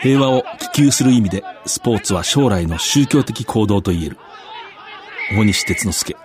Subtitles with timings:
[0.00, 4.18] 平和を希求する意味でスポーツは将来の宗教的行動といえる。
[5.32, 6.16] 大西哲之助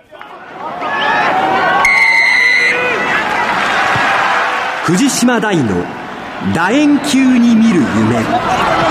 [4.84, 5.84] 藤島大の
[6.52, 8.89] 楕円球に見る夢。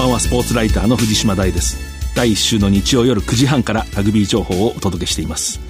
[0.00, 1.76] ばんはスポーツライターの藤島大です。
[2.16, 5.60] 第1週の日曜夜9時半からラグビー情報をお届けしています。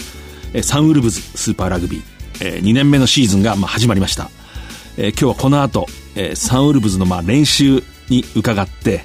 [0.62, 2.02] サンウルブズスーパーラグビー。
[2.40, 4.30] え2年目のシーズンがまあ始まりました。
[4.96, 9.04] え今日はこの後えサンウルブズのまあ練習に伺って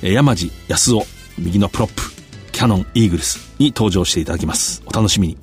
[0.00, 1.06] え山地康夫
[1.38, 2.02] 右のプロップ
[2.52, 4.82] キャノンイーグルスに登場していただきます。
[4.86, 5.36] お楽しみに。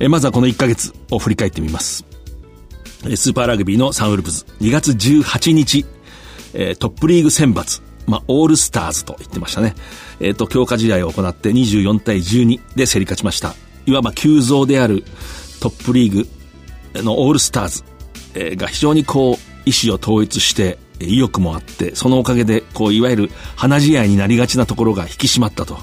[0.00, 2.04] えまずはこの1ヶ月を振り返ってみます。
[3.14, 5.86] スーパーラグビーのサンウルブズ2月18日
[6.52, 9.74] えトップリーグ選抜、まあ、オールスターズと言ってましたね。
[10.20, 13.54] えっ、と、強化試合を行って24対12で競り勝ちました。
[13.86, 15.04] いわば急増である
[15.60, 16.24] トップリー
[16.94, 17.84] グのオールスターズ、
[18.56, 25.78] が非常にこう、意思を統一して、意欲もあって、そのおかげで、こう、いわゆる花試合になりがちなところが引き締まったと。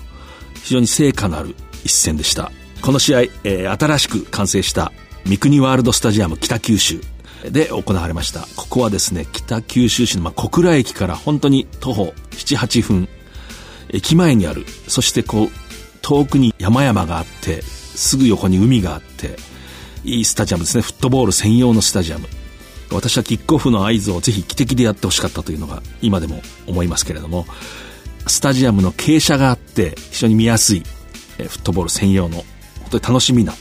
[0.64, 2.52] 非常に成果のある一戦でした。
[2.82, 4.92] この試合、えー新しく完成した
[5.26, 7.00] 三国ワールドスタジアム北九州
[7.50, 8.42] で行われました。
[8.56, 13.10] ここはですね、北九州市の、ま、小倉駅から本当に徒歩7、8分、
[13.90, 15.50] 駅前にある、そしてこう、
[16.02, 19.38] 遠くに山々があって、すぐ横に海があって、
[20.04, 20.82] いいスタジアムですね。
[20.82, 22.28] フットボール専用のスタジアム。
[22.92, 27.46] 私はキックオフの合図をぜひ汽笛でやってほしかったというのが今でも思いますけれども、
[28.28, 30.84] スタジアムの傾斜があって非常に見やすい
[31.42, 32.46] えフットボール専用の本
[32.92, 33.54] 当に楽しみな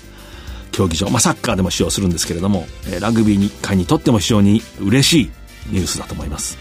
[0.70, 5.30] 競技場、まあ、サッカーでも使用するんですけれども、えーラグビー界にとっても非常に嬉しい
[5.70, 6.58] ニュースだと思います。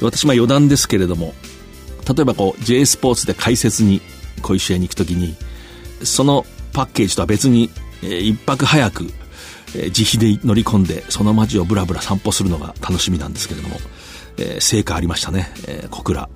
[0.00, 1.34] 私、まあ余談ですけれども、
[2.08, 4.00] 例えばこう J スポーツで解説に
[4.42, 5.36] こういう試合に行くときに、
[6.02, 7.70] そのパッケージとは別に、
[8.02, 9.04] えー一泊早く、
[9.74, 13.76] えー自費で乗り込んで、その街をブラブラ散歩するのが楽しみなんですけれども、
[14.36, 16.28] えー成果ありましたね、えー小倉。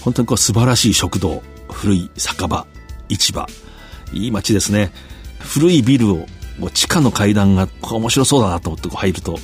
[0.00, 2.66] 本当にこう素晴らしい食堂、古い酒場、
[3.08, 3.46] 市場、
[4.12, 4.92] いい街ですね。
[5.46, 6.26] 古いビルを、
[6.72, 9.38] 地下の階段がこう面白そうだなと思ってこう入ると、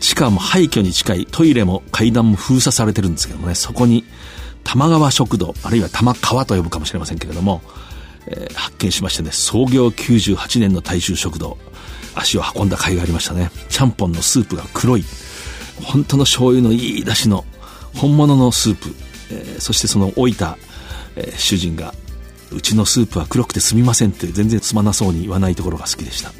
[0.00, 4.04] 地下も廃墟に近いトイレも階段も封鎖されてるんですけどもね、そこに
[4.64, 7.62] 玉川食堂、あるいは玉川と呼ぶかもしれませんけれども、
[8.26, 11.58] えー発見しましてね、創業98年の大衆食堂、
[12.14, 13.50] 足を運んだ甲斐がありましたね。
[13.68, 15.04] ちゃんぽんのスープが黒い、
[15.82, 17.44] 本当の醤油のいい出汁の
[17.94, 18.94] 本物のスープ、
[19.30, 20.58] えーそしてその置いた、
[21.16, 21.94] えー主人が、
[22.52, 26.30] うちのスープは黒くてすみませんって全然すまなそうに言わないところが好きでした。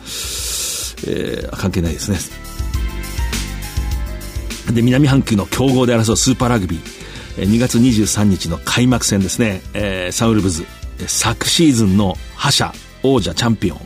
[1.10, 2.18] えー関係ないですね。
[4.74, 6.80] で、南半球の強豪で争うスーパーラグビー、
[7.38, 10.66] えー2月23日の開幕戦ですね、えーサウルブズ、
[11.06, 13.78] 昨シーズンの覇者、王者、チャンピオン、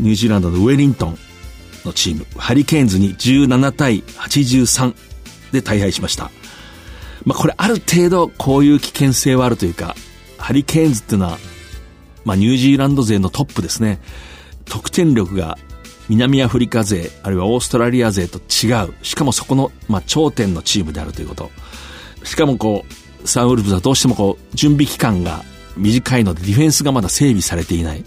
[0.00, 1.18] ニュージーランドのウェリントン
[1.84, 4.94] のチーム、ハリケーンズに17対83
[5.52, 6.30] で大敗しました。
[7.24, 9.96] まあ、これある程度こういう危険性はあるというか、
[10.44, 11.38] ハリケーンズっていうのは、
[12.26, 13.98] まあ、ニュージーランド勢のトップですね。
[14.66, 15.56] 得点力が
[16.10, 18.92] 南アフリカ勢、あるいはオーストラリア勢と違う。
[19.02, 21.50] しかもそこの、まあ、頂点のチームであるということ。
[22.24, 22.84] しかもこ
[23.22, 25.42] う、サンウルブズはどうしてもこう、準備期間が
[25.78, 28.04] 短いのでディフェンスがまだ整備されていない。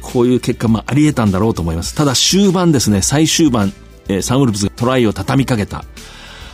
[0.00, 1.96] こういう結果もあり得たんだろうと思います。
[1.96, 3.72] ただ終盤ですね、最終盤、
[4.06, 5.84] えーサンウルブズがトライを畳みかけた。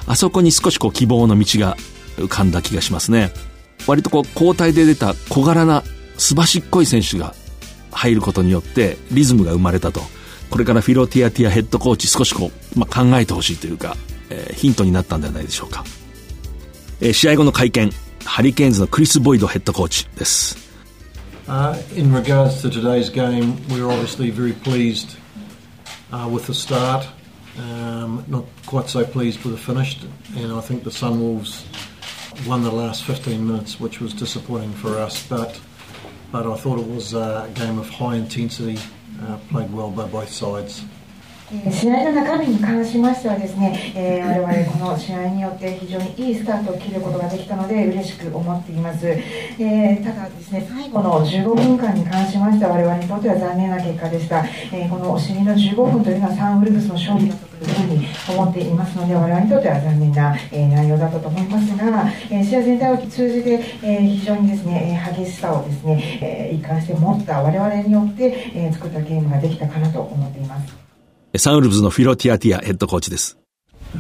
[0.07, 1.77] あそこに少しこう希望の道が
[2.17, 3.35] 浮かんだ気がしますね。
[3.87, 5.83] 割とこう交代で出た小柄な
[6.19, 7.35] すばしっこい選手が
[7.91, 10.01] 入ることによってリズムが生まれたと。
[10.51, 13.97] これからフィロティアティアヘッドコーチ少しこう、まあ、考えてほしいというか、
[14.31, 15.85] えーヒントになったんではないでしょうか。
[17.01, 17.91] えー試合後の会見、
[18.25, 20.59] ハリケーンズのクリス・ボイドヘッドコーチです。
[21.47, 22.11] Uh, in
[32.47, 35.27] won the last 15 minutes, which was disappointing for us.
[35.27, 35.61] But
[36.33, 38.79] but I thought it was a game of high intensity,
[39.23, 40.85] uh, played well by both sides.
[41.51, 70.90] 試合の中身に関しましてはですね、えー、我々この試合によって非常にいいスタートを切ることができたので嬉しく思っています、えー、ただですね最後の15分間に関しましては我々にとっては残念な結果でした、えー、このお尻の15分というのはサンウルブスの勝利だったというふうに思っていますので我々にとっては残念な、え内容だったと思いますが、え試合全体を通じて、え非常にですね激しさをですね、え一貫して持った我々によって、え作ったゲームができたかなと思っています。
[71.38, 73.38] サンウルブズのフィロティアティアヘッドコーチです。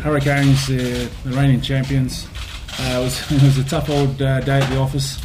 [0.03, 2.27] Hurricanes, uh, the reigning champions.
[2.79, 5.19] Uh, it, was, it was a tough old uh, day at the office.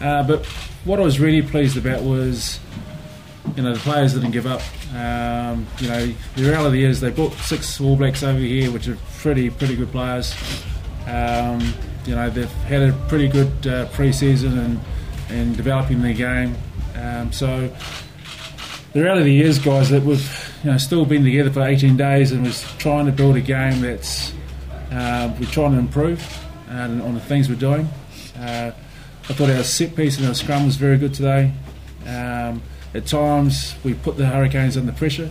[0.00, 0.46] Uh, but
[0.84, 2.60] what I was really pleased about was,
[3.56, 4.62] you know, the players didn't give up.
[4.94, 8.96] Um, you know, the reality is they brought six All Blacks over here, which are
[9.18, 10.34] pretty, pretty good players.
[11.06, 11.60] Um,
[12.06, 14.80] you know, they've had a pretty good uh, pre-season and,
[15.28, 16.56] and developing their game.
[16.96, 17.72] Um, so
[18.92, 22.43] the reality is, guys, that we've you know still been together for 18 days and
[22.43, 24.33] was trying to build a game that's
[24.91, 27.87] uh, we're trying to improve uh, on the things we're doing.
[28.37, 28.71] Uh,
[29.29, 31.51] I thought our set piece and our scrum was very good today.
[32.05, 32.61] Um,
[32.93, 35.29] at times, we put the Hurricanes under pressure,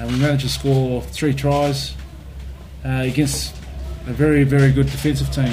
[0.00, 1.94] and we managed to score three tries
[2.84, 3.54] uh, against
[4.06, 5.52] a very, very good defensive team.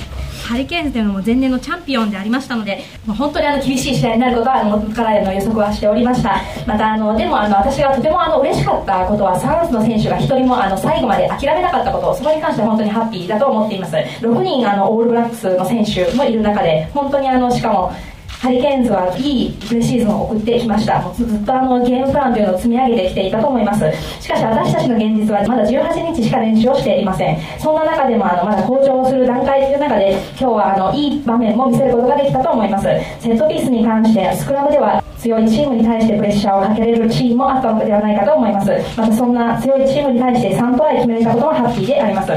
[0.52, 6.42] ハリケーンズというのも前年のチャンピオンでありましたので、もう本当にあの厳しい試合になることは元からの予測はしておりました。
[6.68, 13.96] またあのでもあの私がとてもあの嬉しかったことはサウスの選手が1人もあの最後まで諦めなかったこと、そこに関しては本当にハッピーだと思っています。
[13.96, 17.94] 6人あのオールブラックスの選手もいる中で、本当にあのしかも。
[18.42, 21.00] ハリケーンズはいいプレシーズンを送ってきました。
[21.00, 23.86] もうずっとあのゲームプランというのを積み上げてきていたと思います。
[24.20, 27.38] しかし私たちの現実はまだ18日しか練習をしていません。
[27.60, 32.86] そんな中でもあのまだ好調する段階という中で今日はあのいい場面も見せることができたと思います。
[33.20, 38.72] セットピースに関してスクラムでは強いチームに対してプレッシャーをかけれるチームもあったのではないかと思います。
[38.98, 42.32] またそんな強いチームに対して3トライ決めれたこともハッピーであります。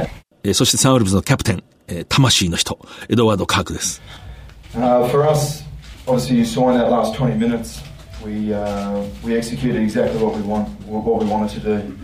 [0.45, 2.79] えそしてサンウルブズのキャプテン、えー、魂の人
[3.09, 4.03] エドワード・カークです、
[4.75, 5.65] uh, for us
[6.07, 7.83] obviously you saw in that last 20 minutes
[8.25, 11.99] we uh, we executed exactly what we want what we wanted to do.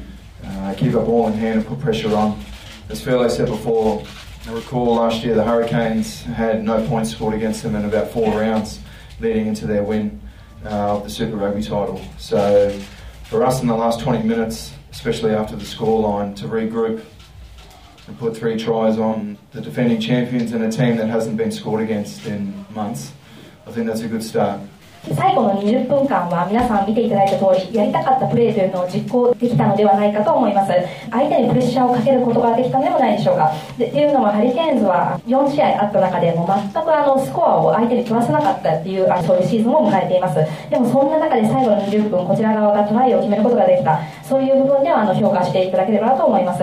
[0.45, 2.39] Uh, keep our ball in hand and put pressure on.
[2.89, 4.05] As Furley said before,
[4.47, 8.41] I recall last year the Hurricanes had no points scored against them in about four
[8.41, 8.81] rounds
[9.21, 10.21] leading into their win
[10.65, 12.03] uh, of the Super Rugby title.
[12.19, 12.71] So
[13.25, 17.05] for us in the last 20 minutes, especially after the scoreline, to regroup
[18.09, 21.83] and put three tries on the defending champions and a team that hasn't been scored
[21.83, 23.13] against in months.
[23.71, 24.59] I think that's a good start.
[25.15, 30.73] 最後の20分間は皆さん見ていただいた通りやりたかったプレーというのを実行できたのではないかと思います。
[31.09, 40.43] 相手にプレッシャーをかけることができたのではないでしょうかでっていうのもハリケーンズは4試合あった中でも全くあのスコアを相手に取らせなかったっていうあそういうシーズンを迎えています。
[40.69, 44.03] でもそんな中で最後の20分こちら側がトライを決めることができた。
[44.27, 46.61] そういう部分ではあの評価していただければなと思います。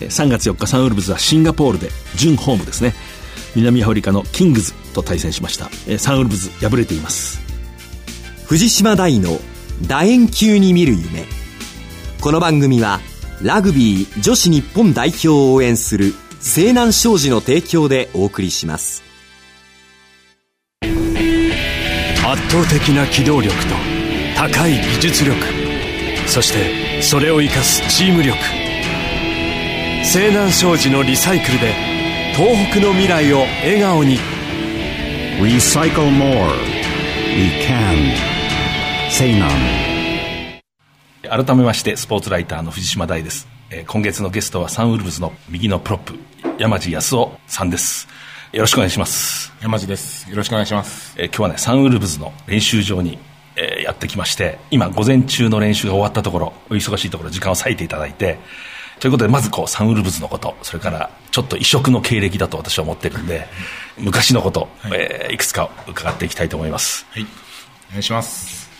[0.00, 2.94] 3月4日サンウルブズはシンガポールで準ホームですね
[3.56, 7.40] 南アフリカのキングズと対戦しました、えー、サンウルブズ敗れています。
[8.46, 9.38] 藤島大の
[9.86, 11.24] 楕円球に見る夢。
[12.20, 13.00] この番組は
[13.42, 19.02] ラグビー女子日本代表を応援する西南商事の提供でお送りします。
[20.82, 23.74] 圧倒的な機動力と
[24.36, 25.36] 高い技術力
[26.26, 28.38] そしてそれを生かすチーム力。
[30.04, 31.99] 西南商事のリサイクルで
[32.40, 34.16] 東北の未来を笑顔に。
[35.42, 36.48] Recycle more.
[37.36, 38.16] We can.
[39.10, 39.50] Say none.
[41.28, 46.14] 改めましてスポーツライターの藤島大です、えー、今月のゲストはサンウルブズの右のプロップ
[46.58, 48.08] 山地康夫さんです。
[48.54, 49.52] よろしくお願いします。
[49.60, 50.30] 山地です。
[50.30, 53.18] よろしくお願いします、えー、今日はねサンウルブズの練習場に
[53.56, 58.38] えー、やってきまして今午前中の練習が終わったところお忙しいところ時間を割いていただいて
[59.00, 63.46] ということでまずこうサンウルブズのことそれからちょっと異色の経歴だと私は思ってるんで
[63.98, 64.92] 昔のこと、はい。
[64.94, 67.06] えー、いくつか伺っていきたいと思います。
[67.10, 67.26] はい。
[67.88, 68.70] お願いします。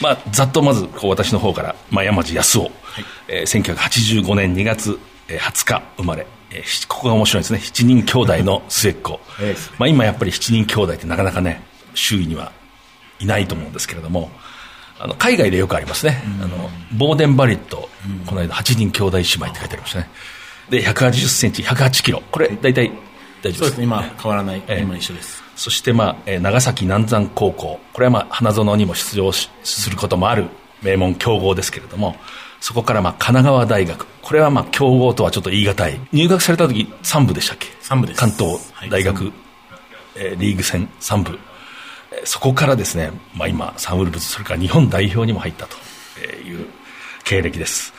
[0.00, 2.72] まあ、ざっとまずこう私の方から、まあ、山地康夫、はい。
[3.28, 4.98] えー、1985年2月
[5.28, 7.58] 20日生まれ、えー、ここが面白いですね。
[7.58, 9.20] 7人兄弟の末っ子、
[9.78, 11.62] まあ、今やっぱり7人兄弟ってなかなかね
[11.94, 12.52] 周囲には
[13.18, 14.30] いないと思うんですけれども
[15.02, 17.88] あの海外でよくありますね、あのボーデンバリット、
[18.26, 20.10] この間8人兄弟姉妹って書いてありましたね。
[20.68, 22.22] で180センチ108キロ。
[22.30, 22.92] これ大体
[23.42, 23.84] 大丈夫ですそうですね。
[23.84, 25.42] 今変わらない、えー、今一緒です。
[25.56, 27.80] そして、まあえー、長崎南山高校。
[27.92, 29.48] これは、まあ、花園にも出場す
[29.88, 30.48] ることもある
[30.82, 32.16] 名門強豪ですけれども
[32.60, 34.06] そこから、まあ、神奈川大学。
[34.20, 36.00] これは、まあ、強豪とはちょっと言い難い。
[36.12, 38.20] 入学された時3部でしたっけ？3部です。
[38.20, 39.32] 関東大学、はい、
[40.16, 41.38] えー、リーグ戦3部
[42.24, 45.76] そこからですね、まあ、今サンウルブズそれから日本代表にも入ったと
[46.44, 46.66] いう
[47.24, 47.92] 経歴です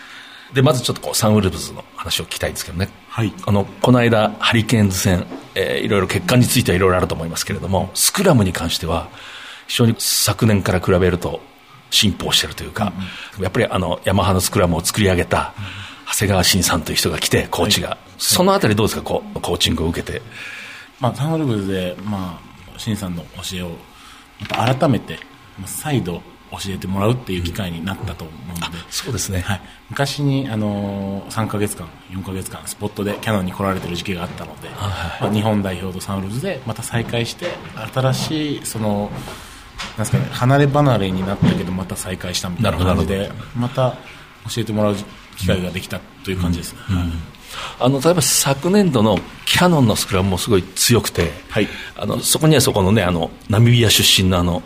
[0.54, 2.90] で、まずちょっとこう、サンウルブズの話を聞きたいんですけどね。
[3.08, 5.26] はいあの、この間、ハリケーンズ戦、
[5.56, 9.10] えーいろいろ結果についてはいろいろあると思いますけれども、スクラムに関しては、
[9.68, 11.40] 非常に昨年から比べると
[11.90, 12.92] 進歩してるというか、
[13.40, 15.54] やっぱりあの、ヤマハのスクラムを作り上げた、
[16.12, 17.98] 長谷川慎さんという人が来て、コーチが。
[18.18, 20.22] そのあたりどうですか、こう、コーチングを受けて。
[21.00, 22.40] まあ、サンウルブズで、ま
[22.76, 23.72] あ、シンさんの教えを、
[24.50, 25.20] 改めて、
[25.58, 26.22] まあ再度
[26.52, 29.40] 教えてもらうっていう機会になったと思うので、そうですね。
[29.40, 37.48] はい、昔に、あのー3ヶ月間、4ヶ月間、スポットでキャノンに来られてる時期があったので、まあ、日本代表とサンウルブズでまた再会して、
[37.94, 39.10] 新しい、その、
[39.92, 43.92] なんですかね、離れ離れになったけど、また再会したみたいな感じで、また
[44.54, 44.96] 教えてもらう
[45.38, 46.74] 機会ができたという感じです。
[46.74, 46.80] ね。
[46.82, 47.31] はい
[47.80, 51.68] あの、例えば昨年度のキャノンのスクラムもすごい強くて、はい。
[51.96, 54.62] あの、そこにはそこのね、あの、ナミビア出身のあの、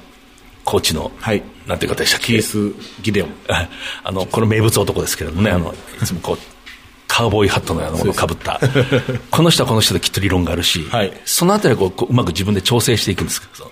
[0.63, 1.44] コーチの、はい。
[1.68, 2.34] なんていう方でしたっけ？
[2.34, 3.30] ケース・ギデオン。
[3.48, 3.70] あ
[4.04, 6.38] あの、この名物男ですけれどもね、あの、いつもこう、
[7.08, 8.60] カウボーイハットのようなものをかぶった。
[9.32, 11.13] この人はこの人できっと理論があるし、はい。
[11.24, 13.72] そのあたりはこうこううまく自分で調整していくんですかその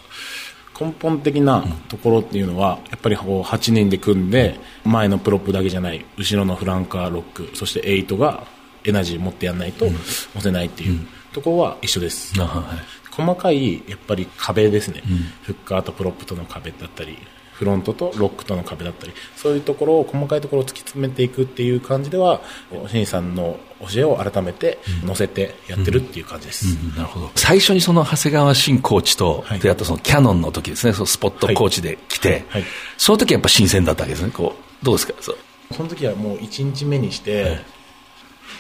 [0.80, 8.46] 根本的なところっていうのは、やっぱりこう8人で組んで、前のプロップだけじゃない、後ろのフランカー、ロック、そして8が
[8.86, 9.98] エナジー持ってやらないと押
[10.42, 12.34] せないっていうところは一緒です。
[12.42, 12.80] あはい。
[13.12, 15.04] 細かいやっぱり壁ですね、
[15.44, 17.18] フッカーとプロップとの壁だったり
[17.52, 22.42] フロントとロックとの壁だったりそういうところを細かいところを突き詰めていくっていう感じでは
[22.88, 23.60] 慎さんの
[23.94, 26.66] 教えを改めて乗せてやってるっていう感じです、
[26.98, 27.32] なるほど。
[27.36, 29.60] 最初にその長谷川慎コーチとはい。
[29.60, 32.44] 出会ったそのキャノンの時ですね、そのスポットコーチで来て、はい。
[32.50, 32.64] はい。
[32.98, 34.32] その時はやっぱ新鮮だったわけですね。
[34.32, 35.14] こう、どうですか？
[35.22, 35.38] そう。
[35.72, 37.60] その時はもう1日目にして、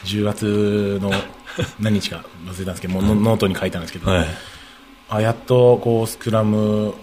[0.06, 1.12] 10月の
[1.80, 4.28] 何日か忘れたんですけど、もうノノートに書いたんですけど、はい。
[5.10, 6.96] あやっとこうスクラム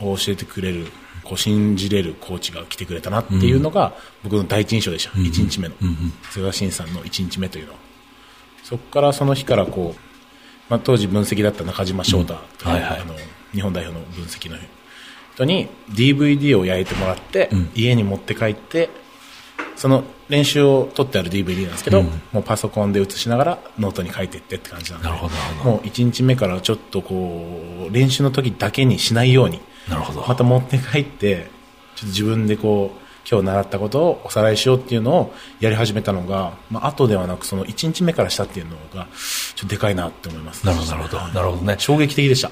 [0.00, 0.86] を教えてくれる、
[1.24, 5.74] こう信じれるコーチが来てくれたなっていうのが、僕の第一印象でした、1日目の、
[6.30, 7.78] 菅田慎さんの1日目というのは。
[8.64, 10.00] そこからその日からこう、
[10.68, 13.00] まあ、当時分析だった中島翔太という、はいはい。
[13.00, 13.14] あの
[13.52, 14.56] 日本代表の分析の
[15.34, 18.90] 人に DVD を焼いてもらって、家に持って帰って
[19.76, 25.10] その練習を撮ってある DVD なんですけど、もうパソコンで映しながらノートに書いていってって感じなので
[25.64, 30.24] もう1日目からちょっとこう練習の時だけにしないようになるほど。
[30.26, 31.50] また持って帰って
[31.96, 39.06] ちょっと自分でこう今日習ったことをおさらいしようっていうのをやり始めたのが、まあ後ではなくその1日目からしたっていうのが
[39.54, 40.66] ちょっとでかいなって思います。
[40.66, 41.18] なるほど、なるほど。
[41.18, 41.76] なるほどね。
[41.78, 42.50] 衝撃的でした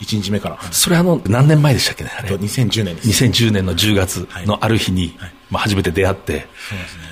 [0.00, 0.58] 1日目から。
[0.72, 2.30] それあの、何年前でしたっけね、あれ？
[2.30, 2.44] えっと。
[2.44, 3.24] 2010年です。
[3.24, 5.32] 2010年の10月のある日に、はい。
[5.50, 7.02] まあ、初めて出会って、そうですね。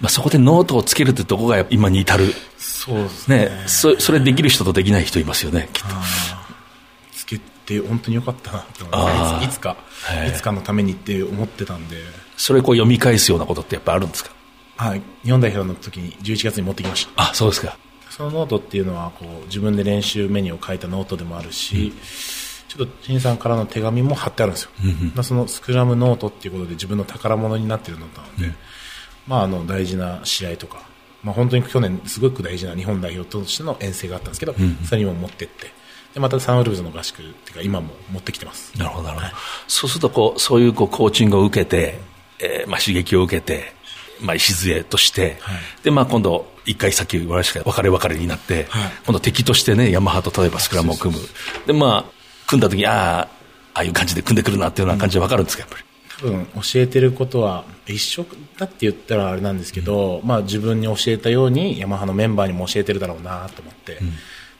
[0.00, 2.32] まあ、そこでノートをつけるってとこが今に至る。
[2.56, 3.36] そうですね。
[3.46, 5.88] ね、そそれできる人とできない人いますよね、きっと。
[7.12, 9.76] つけて本当に良かったなって思いつか
[10.26, 10.32] い。
[10.32, 11.98] つかのためにって思ってたんで、
[12.38, 14.30] それをこう読み返すようなことってやっぱあるんですか？
[14.78, 17.22] はい、日本代表の時に11月に持ってきました。
[17.22, 17.76] あ、そうですか。
[18.20, 21.94] そのノートっていうのはこう自分で練習メニューを書いたノートでもあるし、
[22.68, 24.70] ちょっと慎さんからの手紙も貼ってあるんですよ、
[25.14, 28.52] まあそのスクラムノートっていうことで自分の宝物になっているノートなので、
[29.26, 30.82] まあ、あの大事な試合とか、
[31.22, 35.72] まあ、本当に去年すごく大事な日本代表としての遠征があったんですけど、それにも持ってって
[36.12, 38.76] でまたサンウルブズの合宿っていうか今も持ってきてます。
[38.76, 39.32] なるほど、なるほど。
[39.66, 41.98] そうすると、こう、そういうこうコーチングを受けて、
[42.38, 43.79] えーまあ、刺激を受けて、
[44.20, 45.58] まあ、礎として、はい。
[45.82, 48.92] で、まあ、今度、一回さっき言われましたけど、別れ別れになって、はい。
[49.06, 51.20] 今度敵としてね、ヤマハと例えばスクラムを組む。
[51.66, 52.12] で、まあ、
[52.46, 53.28] 組んだ時に、ああ、
[53.74, 55.84] ああいう感じで組んでくるなっていうような感じで分かるんですか、やっぱり。
[56.20, 58.26] 多分教えてることは一緒
[58.58, 63.98] だって言ったらあれなんですけど、まあ、自分に教えたようにヤマハのメンバーにも教えてるだろうなと思って、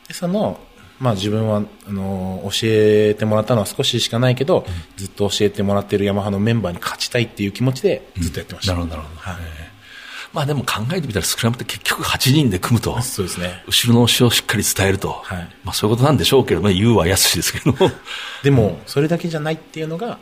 [0.09, 0.59] でその、
[1.01, 4.67] まあ、自分はあの教えてもらったのは少ししかないけど、
[4.97, 9.21] ずっと教えてもらってるヤマハのメンバーに勝ちたいっていう気持ちでずっとやってました、なるほど、なるほど。
[9.21, 9.37] はい。
[10.33, 13.63] まあでも考えてみたらスクラムって結局8人で組むと、そうですね。
[13.67, 15.39] 後ろの教えをしっかり伝えると、はい。
[15.65, 17.73] まあそういうことなんでしょうけどね、言うは安しですけど。
[17.81, 17.91] も。
[18.43, 20.19] でもそれだけじゃないっていうのが、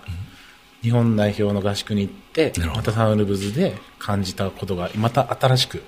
[0.82, 5.82] 日本代表の合宿に行ってまたサンウルブズで感じたことがまた新しく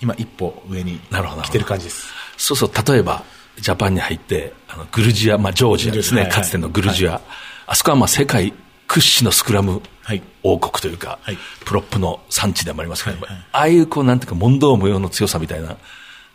[0.00, 1.00] 今一歩上に
[1.42, 2.06] 来てる感じです。
[2.36, 3.24] そうそう、例えば、
[3.60, 7.20] ジャパンに入って、あのグルジア、まあ、ジョージアですね、はいはいかつてのグルジア、
[7.66, 8.52] あそこはまあ世界
[8.86, 10.22] 屈指のスクラムはい。
[10.42, 11.38] 王国というか、はい。
[11.66, 13.44] プロップの産地でもありますけども、はいはい。
[13.52, 15.76] ああいうこう、なんていうか、問答無用の強さみたいな、あ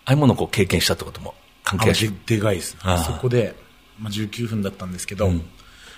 [0.05, 2.97] あいうものをこう経験したってことも関係ああるででかいですああ。
[2.99, 3.55] そこで、
[3.97, 5.31] まあ、19分だったんですけど、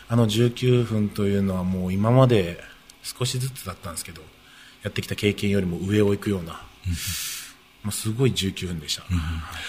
[0.08, 2.62] あの19分というのはもう今まで
[3.04, 4.22] 少しずつだったんですけど
[4.84, 6.62] やってきた経験よりも上を行くような、
[7.86, 9.04] まあ、すごい19分でした、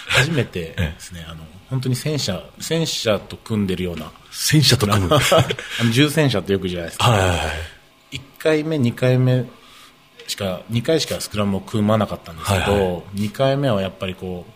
[0.07, 4.11] 初めてですねあの本当に戦車戦車と組んでるような。
[4.31, 5.13] 戦車と組む。
[5.15, 7.39] あの重戦車ってよくじゃないですか、はいはいはい。
[8.13, 9.45] 1回目2回目
[10.27, 14.51] しか2回しかスクラムを組まなかったんですけど、はいは2回目はやっぱりこう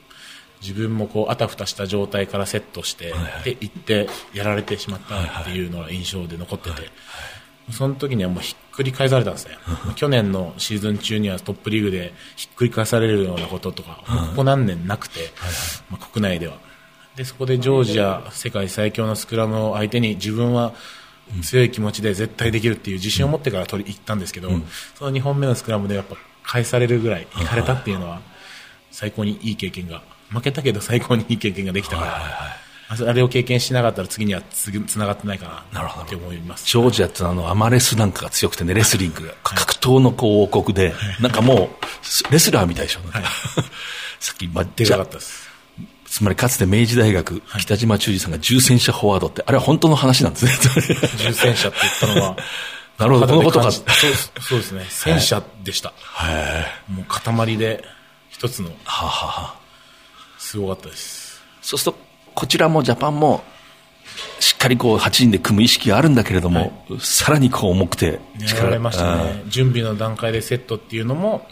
[0.61, 3.13] 自分もこうあたふたした状態からセットして、
[3.43, 6.89] で行ってやられてしまったっていうのが印象で残ってて、
[7.71, 9.57] その時にはもうひっくり返されたんですね。
[9.95, 15.31] 去年のシーズン中にはトップリーグでひっくり返されるようなこととか、ここ何年なくて、
[15.89, 16.57] まあ、国内では。
[17.15, 20.73] でそこでジョージア世界最強のスクラムを相手に自分は
[21.43, 24.49] 強い気持ちで絶対できるっていう自信を持ってから取り行ったんですけど、
[24.95, 28.21] その2本目のスクラムでやっぱ返されるぐらい行かれたっていうのは
[28.91, 32.57] 最高にいい経験が負けたけど最高にいい経験ができたから、あ
[32.99, 36.65] あれを経験しなかったら次にはつつながってないかなって思います。
[36.65, 41.69] ジョージアってのはあのアマレスなんかが強くてね、レスリングが、格闘のこう王国で、なんかも
[42.29, 42.99] う、レスラーみたいでしょ。
[43.01, 43.29] なんか
[44.19, 45.49] さっき、まあ、でかかったです。
[46.05, 50.51] つまりかつて明治大学、北島忠二さんが重戦車フォワードって、あれは本当の話なんですね。
[51.17, 52.35] 重戦車って言ったのは
[52.99, 53.71] なるほど、このことか。
[53.71, 53.83] そう
[54.41, 54.85] そうですね。
[54.89, 55.93] 戦車でした、
[56.89, 57.85] もう塊で
[58.29, 59.55] 一つのはあはあはあ。
[60.37, 61.41] すごかったです。
[61.61, 61.99] そうすると、
[62.35, 63.43] こちらもジャパンも、
[64.39, 69.43] しっかりこう8人で組む意識があるんだけれども、さらにこう重くてやられましたね。
[69.47, 71.47] 準備の段階でセットっていうのも、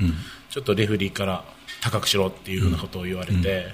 [0.49, 1.43] ちょっとレフェリーから
[1.81, 3.67] 高くしろっていうふうなことを言われて、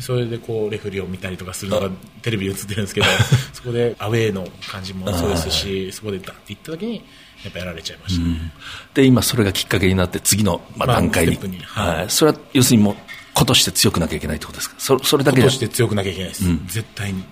[0.00, 1.90] それでこうレフェリーを見たりとかするのが
[2.22, 3.06] テレビで映ってるんですけど
[3.52, 7.04] そこでアウェーの感じもそうですしそこでダッて行った時に
[7.44, 8.24] やっぱやられちゃいました。
[8.24, 8.52] ね、
[8.92, 11.36] で、今それがきっかけになって次の、まあ、まあ段階に。
[11.36, 11.96] ステップにはい。
[11.96, 12.10] はい。
[12.10, 12.96] それは要するにもう、
[13.40, 14.76] 子として強くなきゃいけないってことですか？
[14.78, 15.50] そそれだけじゃ。
[15.50, 17.24] として強くなきゃいけないです、絶対に、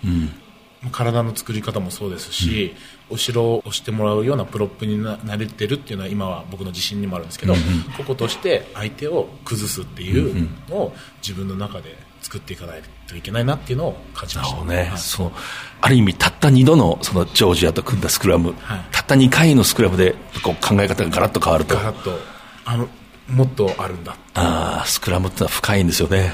[0.83, 2.75] もう体の作り方もそうですし、
[3.11, 7.55] 後ろを押してもらうようなプロップにななれてるっていうのは今は僕の自信にもあるんですけど、
[7.97, 14.57] 個々として相手を崩すっていうのを自分の中で作っていかないといけないなっていうのを感じました。
[14.57, 15.33] なるほどね、そう。
[15.81, 18.85] ある意味、たった2度のそのジョージアと組んだスクラム、はい。
[18.93, 22.19] たった2回のスクラムでこう考え方がガラッと変わると、ガラッと。
[22.65, 22.89] あの
[23.29, 24.17] もっとあるんだ。
[24.35, 26.33] あースクラムってのは深いんですよね。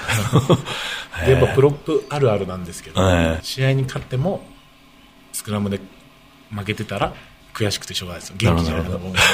[1.27, 4.45] でやっぱプロップあるあるなんですけど、ええ試合に勝っても
[5.33, 5.81] スクラムで
[6.51, 7.13] 負けてたら
[7.53, 8.37] 悔しくてしょうがないですよ。
[8.39, 9.13] 元気じゃないと思う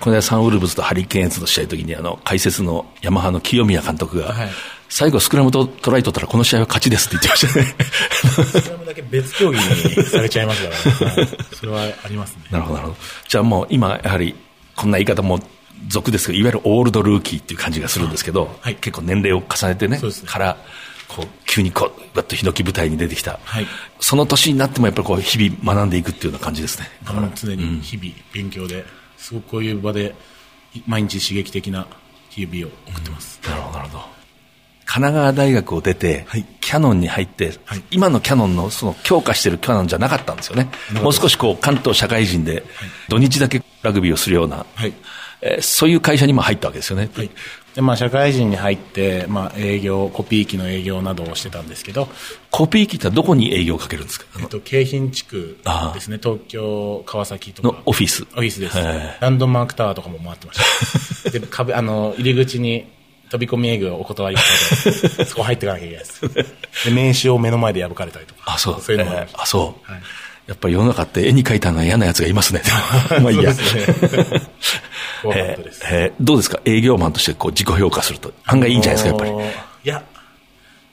[0.00, 4.50] この間サンウルブズとハリケーンズの試合の時にあの解説のヤマハの清宮監督が、はい。
[4.88, 7.74] 最後スクラムとトライ取ったらこの試合は勝ちですって言ってましたね。
[8.60, 11.28] スクラムだけ別競技にされちゃいますから、はい。
[11.54, 12.44] それはありますね。
[12.50, 12.98] なるほど、なるほど。
[13.26, 14.34] じゃあもう今、やはり、
[14.76, 15.40] こんな言い方も
[15.88, 18.76] 俗ですけど、いわゆるオールドルーキーっていう感じがするんですけど、はい。
[18.76, 20.10] 結構年齢を重ねてね、ね。
[20.26, 20.56] から、
[21.08, 23.38] こう、急にこう、バッとヒノキ舞台に出てきた。
[23.44, 23.66] はい。
[24.00, 26.88] その年になってもやっぱりこう、日々学んでいくっていうような感じですね。
[27.06, 28.84] あの常に日々勉強で、
[29.16, 30.14] すごくこういう場で
[30.86, 31.86] 毎日刺激的な
[32.30, 34.04] 日々を送ってます、なるほど、なるほど。
[34.84, 36.44] 神奈川大学を出て、はい。
[36.60, 37.82] キャノンに入って、はい。
[37.90, 40.70] 今のキャノンのその強化してるキャノンじゃなかったんですよね。
[41.02, 42.62] もう少しこう関東社会人で
[43.08, 44.92] 土日だけラグビーをするような、はい
[45.42, 47.10] えーそういう会社にも入ったわけですよね。
[47.14, 47.30] はい。
[47.74, 52.08] でまあ、社会人に入って、まあ、営業コピー機の営業などをしてたんですけど、
[52.50, 54.26] コピー機ってどこに営業をかけるんですか？
[54.40, 55.58] えっと、京浜地区
[55.92, 56.18] ですね。
[56.22, 57.68] 東京川崎とか。
[57.68, 58.22] のオフィス。
[58.32, 58.78] オフィスです。
[59.20, 61.30] ランドマークタワーとかも回ってました。
[61.38, 62.86] で壁あの入り口に
[63.30, 66.20] 飛び込み営業をお断りしてて そこ入っていかなきゃいけないです。
[66.86, 68.40] で名刺を目の前で破かれたりとか。
[68.54, 68.80] あ、そう。
[68.80, 69.36] そういうのもありました。
[69.36, 69.92] えーあ、そう。
[69.92, 70.02] はい。
[70.46, 72.62] やっぱり世の中って絵に描いたのは嫌な奴がいますね。
[73.20, 73.52] まあいいや。
[73.52, 73.56] ね
[75.24, 76.60] えーえーどうですか？
[76.64, 78.32] 営業マンとしてこう自己評価すると。
[78.44, 79.30] 案外いいんじゃないですか、やっぱり。
[79.30, 79.44] あのー
[79.84, 80.02] いや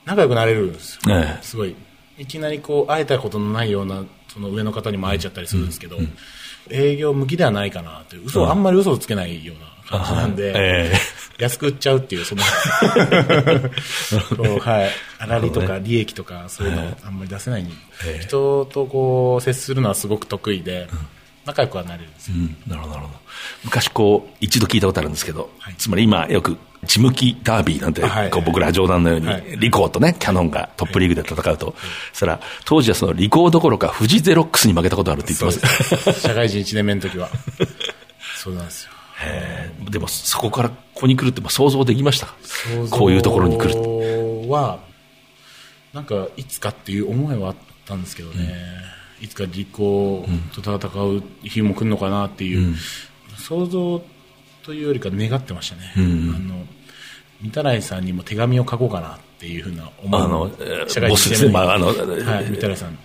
[0.04, 1.42] 仲良くなれるんですよ、ええ。
[1.42, 1.74] すごい。
[2.18, 5.96] いきなりこう会えたことのないようなその上の方にも会えちゃったりするんですけど、
[6.70, 10.92] 営業向きではないかなって嘘、あんまり嘘をつけないような感じなんで、え
[11.38, 12.42] 安く売っちゃうっていうその
[14.60, 14.90] はい。
[15.20, 17.66] 粗利とか利益とかそういうのをあんまり出せない、
[18.20, 20.88] 人とこう接するのはすごく得意で、
[21.44, 23.18] 仲良くはなれるんですよ、うんなるほど、なるほど。
[23.64, 25.74] 昔こう、一度聞いたことあるんですけど、はい。
[25.76, 28.30] つまり今よく、地向きダービーなんて、はい。
[28.30, 29.56] こう僕ら冗談のように、はい。
[29.58, 31.74] リコーとね、キャノンがトップリーグで戦うと、
[32.12, 36.20] そしたら、当時はそのリコーどころか、富士ゼロックスに負けたことあるって言ってます。
[36.20, 37.28] 社会人1年目の時は。
[38.36, 38.90] そうなんですよ。
[39.22, 39.90] えー。
[39.90, 42.34] でも、そこからここに来るってまあ想像できましたか？
[42.90, 44.80] こういうところに来るは
[45.92, 48.54] なんかいつかっていう思いはあったんですけどね、
[49.20, 52.74] いつか立候と戦う日も来るのかなっていう、
[53.38, 54.02] 想像
[54.62, 56.66] というよりか願ってましたね、あの
[57.42, 61.92] 御手洗さんにも手紙を書こうかなっていうふうな思いあの、えー社会人まあ、あの、は
[62.42, 62.98] い、御手洗さん、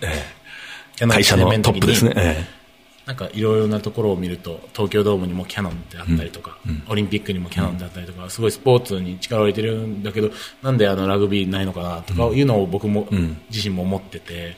[0.96, 2.12] キャノン会社のトップですね。
[2.16, 2.60] え
[3.06, 10.30] なんかいろいろなところを見ると東京ドームにもキャノンってあったりとか、オリンピックにもキャノンであったりとか、すごいスポーツに力を入れてるんだけど
[10.62, 13.08] なんであのラグビーないのかなとかいうのを僕も、
[13.50, 14.56] 自身も思ってて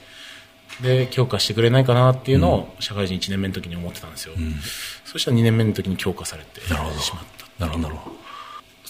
[0.83, 4.35] で強化してくれないかなっていうのを社会人1年目の時に思ってたんですよ、
[5.05, 6.81] そしたら2年目の時に強化されてしまっ
[7.59, 7.66] た。
[7.66, 8.16] なるほど、なるほど。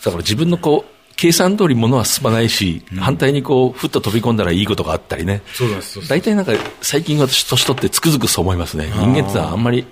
[0.04, 5.42] だから自分のこう、計算通りものは進まないし、反対にこう、ふっと飛び込んだらいいことがあったりね。
[5.52, 6.10] そうなんですそうです。
[6.10, 8.90] 大体なんか、最近私、年取ってつくづくそう思いますね。
[8.92, 9.86] 人間ってのはあんまり、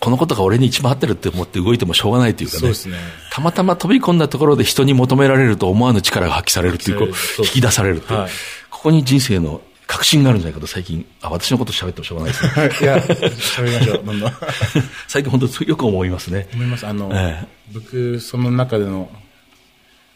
[0.00, 2.60] このことが俺に一番合ってるって思って動いてもしょうがないというかね。
[2.60, 2.96] そうですね。
[3.30, 7.08] たまたま飛び込んだところで人に求められると思わぬ力が発揮されるっていう、こう
[7.42, 8.30] 引き出されるってはい。
[8.68, 9.60] ここに人生の
[9.92, 12.70] 確信があるんじゃないかと最近、あ、私のこと喋ってもしょうがないですね。
[12.80, 12.84] い。
[12.84, 12.96] や
[13.28, 14.02] 喋りましょう。
[14.02, 14.32] どんどん。
[15.06, 16.48] 最近本当によく思いますね。
[16.54, 16.86] 思います。
[16.86, 17.46] あの、ええ。
[17.74, 19.10] 僕その中での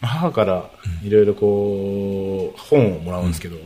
[0.00, 0.70] まあ母から
[1.04, 3.58] いろいろこう本をもらうんですけど、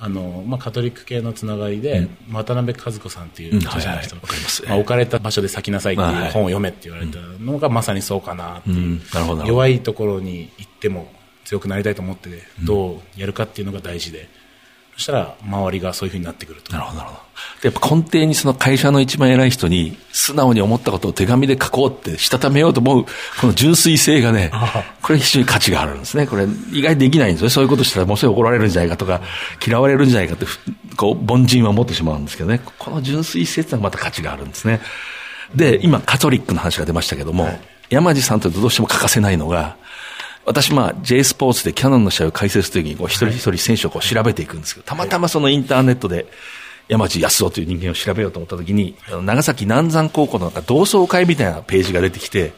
[0.00, 4.28] あのまあ、カトリック系のつながりで、渡辺和子さんっていううん著者の人、はいはい。
[4.28, 6.30] わかりまあ、置かれた場所で咲きなさいっていうはい。
[6.30, 8.70] 本を読めって言われたのがまさにそうかなって
[9.46, 11.12] 弱いところに行っても
[11.44, 14.28] 強くなりたいと思ってどうやるかっていうのが大事で、
[14.98, 17.20] そしたら周りがそういうふうになってくるとなるほど、なるほど。
[17.62, 23.04] で、やっぱ根底にその会社の一番偉い人に、素直に思ったことを手紙で書こうって、したためようと思う、
[23.40, 24.50] この純粋性がね、
[25.00, 26.26] これ非常に価値があるんですね。
[26.26, 27.50] これ、意外にできないんですよね。
[27.50, 29.20] そういうことしたら、もうすぐ怒られるんじゃないかとか、
[29.64, 30.58] 嫌われるんじゃないかって、ふ
[30.96, 32.60] こう、凡人は思ってしまうんですけどね。
[32.78, 34.80] この純粋性ってのはまた価値があるんですね。
[35.54, 37.48] で、今、カトリックの話が出ましたけども、
[37.88, 39.76] 山地さんとどうしても欠かせないのが、
[40.48, 46.26] 私、まあ、J スポーツでキャノンの試合を解説するときに、一人一人選手をこう調べていくんですけど、たまたまそのインターネットで、
[46.88, 52.54] 山地康夫という人間を調べようと思ったときに、長崎南山高校のなんか同窓会みたいなページが出てきて、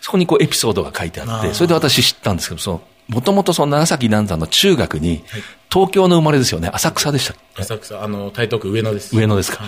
[0.00, 5.24] そこにこうエピソードが書いてあって、それで私知ったんですけど、その、もともとその長崎南山の中学に、
[5.72, 8.02] 東京の生まれですよね、浅草でした浅草。
[8.02, 9.16] あの台東区上野です。
[9.16, 9.60] 上野ですか。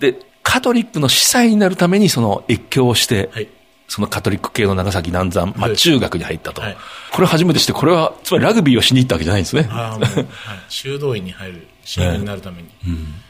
[0.00, 3.48] で、カトリックの司祭になるためにその越境をして、はい
[3.92, 6.62] そのカトリック系の長崎南山、まあ中学に入ったと。
[6.62, 6.76] はい。
[7.12, 9.64] これを初めてして、これは、つまりラグビーをしに行ったわけじゃないんですね。
[9.64, 12.70] はい、修道院に入る新員になるために、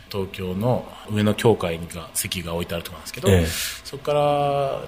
[0.08, 3.46] 東京の上野教会が席が置いてあるところなんですけど、ええ。
[3.82, 4.82] そこから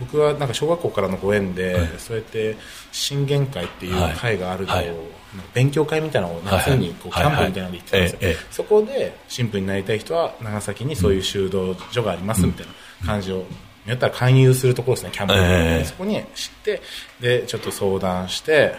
[0.00, 2.56] 僕はなんか小学校からのご縁で、そうやって
[2.90, 4.92] 信玄会っていう会があると、はい。
[5.54, 7.24] 勉強会みたいなのを夏にこうキはい。
[7.26, 13.46] はいャンプみたいなので行ってたんですよ、そこで神父になりたい人は長崎にそういう修道所がありますみたいな感じを、
[13.86, 15.84] やったら勧誘するところですねキャンプに、ええ。
[15.84, 16.82] そこに知って
[17.20, 18.74] でちょっと相談して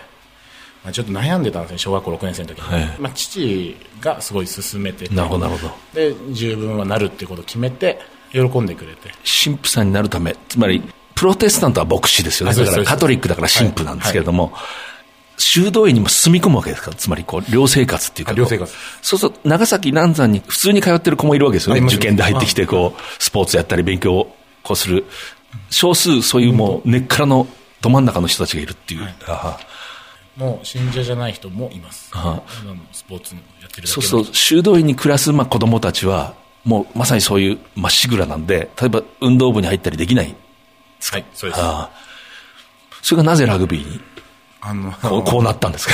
[0.83, 2.99] まあ、ちょっと悩んでたんですね小学校6年生の時に、はい。
[2.99, 5.15] まあ、父がすごい勧めてて。
[5.15, 5.73] なるほど、なるほど。
[5.95, 7.99] で十分はなるっていうことを決めて
[8.31, 9.09] 喜んでくれて。
[9.43, 10.83] 神父さんになるため、つまり、
[11.15, 12.55] プロテスタントは牧師ですよね。
[12.55, 14.53] だからカトリックだから神父なんですけれども、
[15.37, 18.33] 修道院にも住み込むわけですから、つまりこう、寮生活っていうか。
[18.33, 18.71] 寮生活。
[19.01, 21.81] そうすると、長崎南山に普通に通ってる子もいるわけですよね。
[21.81, 24.35] 受験で入ってきて、こう、スポーツやったり勉強を
[24.65, 25.05] こうする。
[25.69, 27.47] 少数、そういうもう、根っからの
[27.79, 29.15] ど真ん中の人たちがいるっていう。
[29.27, 29.59] あは。
[30.35, 32.09] もう信者じゃない人もいます。
[32.13, 32.41] あ
[32.91, 36.33] スポーツのやってるだけのそうそう、修道院に暮らす、まあ、子供たちは、
[36.65, 40.35] もうまさにそういうまっしぐらなんで、例えば運動部に入ったりできない。
[41.11, 41.61] はいそうです。
[41.61, 41.91] ああ
[43.01, 44.01] それがなぜラグビーに？
[44.61, 44.91] あの。
[44.91, 45.87] こうこうなったんです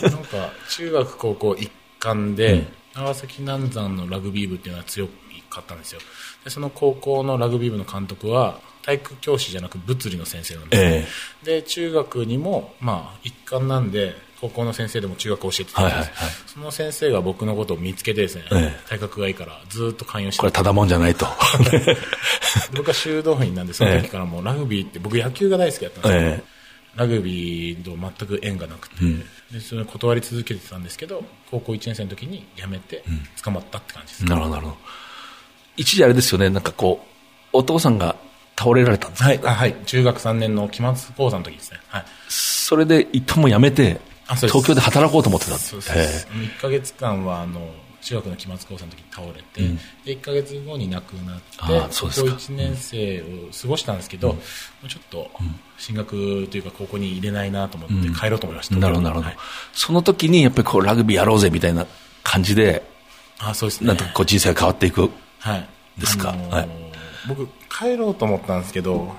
[0.00, 0.08] か？
[0.08, 5.08] なんか中学高校一貫で、長崎南山のラグビー部っていうのは強
[5.48, 6.00] かったんですよ。
[6.44, 11.08] でその高校のラグビー部の監督は体育教師じゃなく物理の先生なんです、
[11.44, 16.08] えで中学にもまあ一貫なんで高校の先生でも中学教えてたんです、はいはいはい。
[16.46, 20.40] その先生が僕のことを見つけてですね、え体格がいいからずっと勧誘して。
[20.40, 21.26] これただもんじゃないと。
[22.74, 26.44] 僕は修道院なんでその時からもうラグビーって僕野球が大好きだったんですよ、え
[26.96, 28.96] ラグビーと全く縁がなくて、
[29.52, 33.04] でそれを断り続けてたんですけど高校1年生の時に辞めて
[33.44, 34.76] 捕まったって感じです、なるほど、なるほど。
[35.76, 37.08] 一時あれですよね、なんかこう、
[37.52, 38.16] お父さんが
[38.58, 39.28] 倒れられたんですか？
[39.28, 39.40] はい。
[39.44, 39.76] あはい。
[39.86, 41.80] 中学3年の期末講座の時ですね。
[41.88, 42.04] はい。
[42.28, 45.58] それで一旦もう辞めて、東京で働こうと思ってた。
[45.58, 46.24] そうそうえ
[46.56, 47.70] 1か月間はあの
[48.02, 49.62] 中学の期末講座の時に倒れて、
[50.04, 53.24] で1か月後に亡くなって高校1年生を
[53.62, 54.38] 過ごしたんですけど、も
[54.84, 55.30] うちょっと
[55.78, 59.26] 進学というか高校に入れないなと思って帰ろうと思いました、なるほど、なるほど。
[59.26, 59.36] はい。
[59.72, 61.86] その時にやっぱりこう、ラグビーやろうぜみたいな
[62.22, 62.82] 感じで、
[63.38, 63.88] あそうですね。
[63.88, 65.10] なんとこう人生が変わっていく。
[65.38, 66.30] はい、ですか？
[66.30, 66.68] あのーはい。
[67.28, 69.14] 僕帰ろうと思ったんですけど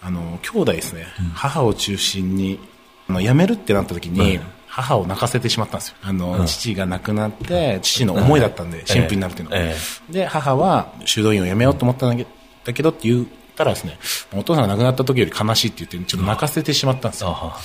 [0.00, 2.60] あの兄弟ですね、母を中心に
[3.08, 4.40] あの辞めるってなった時に、
[4.74, 5.96] 母を泣かせてしまったんですよ。
[6.02, 9.76] あの、父が亡くなって父の思いだったんで、神父になるっていうのは、え
[10.08, 12.16] で母は修道院を辞めようと思ったん
[12.64, 13.98] だけどって言ったらですね
[14.32, 17.60] お父さんが亡くなった時より悲しいって言ってちょっと泣かせてしまったんですよ、あ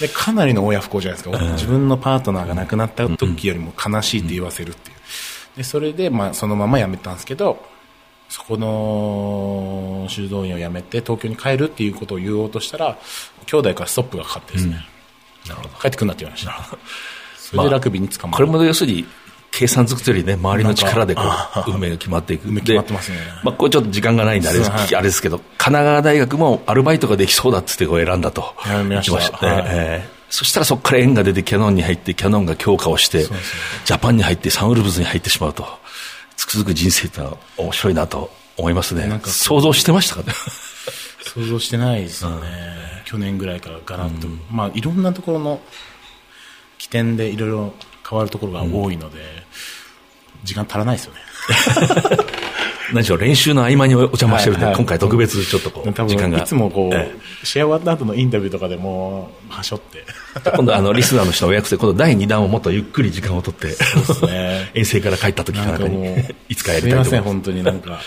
[0.00, 4.96] でかなりの親不幸じゃないですか、自分のパートナーが亡くなった時よりも悲しいって言わせるっていう、
[5.58, 7.64] でそれで、まあ、そのまま辞めたんですけど
[8.28, 12.98] そこの修道院を辞めて東京に帰るっていうことを言おうとしたら
[13.46, 14.84] 兄弟からストップがかかってですね、
[15.80, 16.78] 帰ってくんなって言われました
[17.38, 19.04] それでラグビーに捕まる、これも要するに、
[19.50, 21.22] 計算づくとよりね、周りの力でこ
[21.66, 22.46] う、運命が決まっていく。
[22.46, 23.18] 運命決まってますね。
[23.42, 28.54] まあ、これちょっと時間がないんであれです、はい、あれですけど、神奈川大学もアルバイトができそうだっつってこう選んだと。
[28.64, 29.16] 選みました。
[29.18, 35.66] ね、はい、えーそしたらそこから縁が出てキャノンに入ってキャノンが強化をして、ジャパンに入ってサンウルブズに入ってしまうと、
[36.36, 39.20] つくづく人生ってのは面白いなと思いますね。
[39.24, 40.32] 想像してましたかね？
[41.34, 42.36] 想像してないですよね。
[42.98, 45.60] うん、去年ぐらいからガラッと、うん、まあいろんなところの
[46.78, 47.72] 起点でいろいろ
[48.08, 49.24] 変わるところが多いので、うん、
[50.42, 51.20] 時間足らないですよね。
[52.92, 56.38] 何でしょう、練習の合間にお邪魔してるんで、はいはい、今回特別ちょっとこう、時間が。
[56.38, 60.04] いつもこう、ええ、試合終わった後のインタビューとかでも、はしょって。
[60.56, 63.68] 今度あの、リスナーの人のお約束で、今度第2弾をもっとゆっくり時間を取って、
[64.26, 64.70] ね。
[64.74, 66.16] 遠征から帰った時かなんかに、
[66.48, 67.10] いつかやりたいと思います。
[67.10, 68.00] すみません、本当になんか。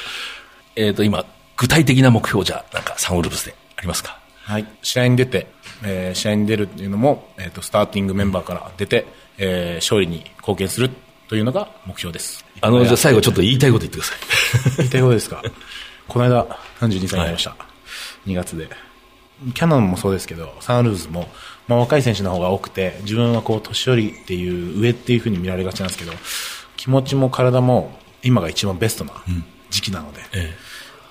[0.75, 1.25] えっと、今、
[1.63, 4.19] 具体的な目標じゃ、なんかサンウルブスでありますか？
[4.43, 4.67] はい。
[4.81, 5.47] 試合に出て、
[5.81, 9.05] えー、試合に出るっていうのも、えっ、ー、と、スターティングメンバーから出て、
[9.37, 10.89] えー、勝利に貢献する
[11.29, 12.43] というのが目標です。
[12.59, 14.15] あの、じゃあ最後ちょっと言いたいこと言ってくださ
[14.73, 14.75] い。
[14.83, 15.41] 言いたいことですか。
[16.09, 16.45] この間、
[16.81, 17.51] 32歳になりました。
[17.51, 17.55] は
[18.27, 18.67] い、2月で。
[19.53, 21.29] キャノンもそうですけど、サンルーズも、
[21.69, 26.11] まあ、若い選手の方が多くて、自分はこう、年寄りっていう、上っていうふうに見られがちなんですけど、
[26.75, 29.13] 気持ちも体も、今が一番ベストな
[29.69, 30.57] 時期なので、うんええ、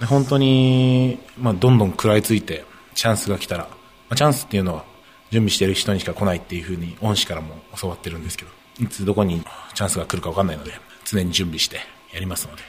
[0.06, 3.68] 本当に、まあ、どんどん食らいついて、チャンスが来たら、ま
[4.10, 4.84] あ、チャンスっていうのは、
[5.30, 9.42] 準備してる人にしか来ないっていうふうに、恩師からも教わってるんですけど、いつどこに
[9.74, 10.72] チャンスが来るか分かんないので、
[11.04, 11.76] 常に準備して
[12.12, 12.62] やりますので、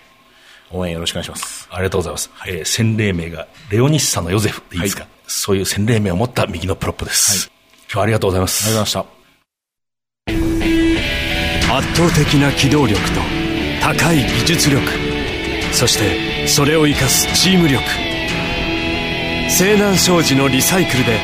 [0.71, 1.67] 応援よろしくお願いします。
[1.71, 2.31] ありがとうございます。
[2.33, 7.49] はい、えー、洗礼名がレオニッサのヨゼフでいいですか、はい、そういう洗礼名を持った右のプロップです。
[7.49, 7.53] はい、
[7.85, 8.65] 今日はありがとうございます。
[8.65, 9.23] ありがとうございました。
[11.75, 13.19] 圧倒的な機動力と
[13.81, 14.83] 高い技術力
[15.71, 17.83] そしてそれを生かすチーム力
[19.49, 21.19] 西南商事のリサイクルで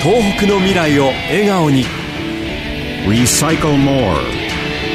[0.00, 1.84] 東北の未来を笑顔に
[3.06, 4.22] Recycle more.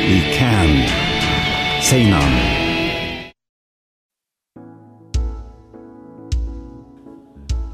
[0.07, 0.87] We can.
[1.81, 2.11] Say.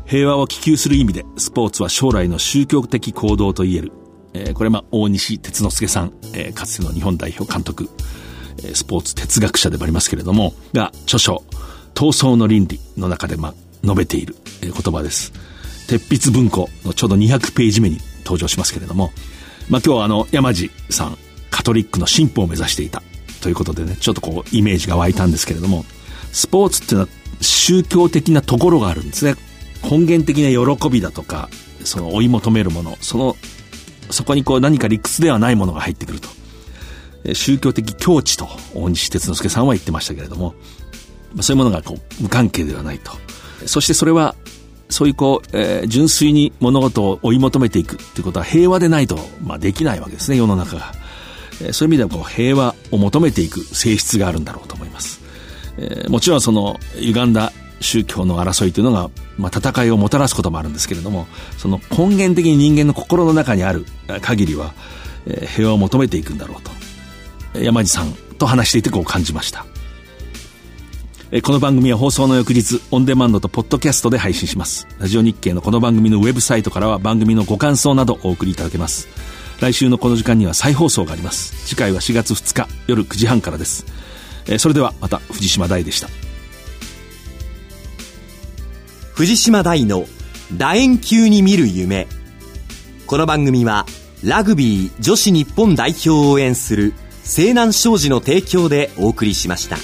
[0.06, 3.92] 平和を希求する意味でスポーツは将来の宗教的行動と言える、
[4.34, 7.90] えー、これは大西哲之助さん、えー、かつての日本代表監督、
[8.60, 11.44] えー、スポーツ哲学者でもありますけれどもが著書
[11.96, 15.34] 「闘争の倫理」の中で、ま、述べている、言葉です
[15.88, 19.12] 鉄筆文庫のちょうど200ページ目に登場しますけれども
[19.70, 21.18] ま、今日はあの、山地さん、
[21.50, 23.02] カトリックの進歩を目指していた
[23.42, 25.86] ということでね、ちょっとこう、イメージが湧いたんですけれども、
[26.32, 27.10] スポーツっていうのは
[27.42, 29.36] 宗教的なところがあるんですね。
[29.84, 31.50] 根源的な喜びだとか、
[31.84, 33.36] その追い求めるもの、その、
[34.12, 36.30] そこにこう何か理屈ではないものが入ってくると。
[37.34, 40.54] 宗教的境地と大西哲之助さんは言ってましたけれども、
[41.44, 43.12] そういうものがこう無関係ではないと。
[43.66, 44.36] そしてそれは
[44.90, 50.94] そういうこう、えー、純粋に物事を追い求めていくっていうことは平和でないと、まあ、できないわけですね、世の中が。
[51.62, 55.22] えー、そういう意味ではこう平和を求めていく性質があるんだろうと思います。
[55.78, 63.86] えー、もちろんその歪んだ宗教の争いというのが、まあ、戦いをもたらすこともあるんですけれども、その根源的に人間の心の中にある
[64.22, 64.74] 限りは、
[65.26, 66.62] えー、平和を求めていくんだろう
[67.54, 69.66] と、山地さんと話していてこう感じました。
[71.44, 74.88] この番組は放送の翌日、オンデマンドとポッドキャストで配信します。
[75.00, 79.10] ラジオ日経のこの番組のウェブサイトからは番組のご感想などお送りいただけます。
[79.60, 81.68] 来週のこの時間には再放送があります。
[81.68, 83.86] 次回は4月2日夜9時半からです。
[84.60, 86.08] それではまた藤島大でした。
[89.14, 90.06] 藤島大の
[90.56, 92.08] 楕円球に見る夢。
[93.08, 93.86] この番組は
[94.24, 96.94] ラグビー女子日本代表を応援する
[97.26, 99.76] 西南商事の提供でお送りしました。